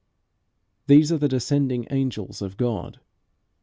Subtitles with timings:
[0.87, 2.99] These are the descending angels of God.